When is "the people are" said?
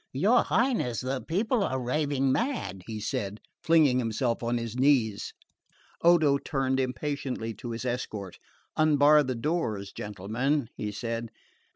1.01-1.79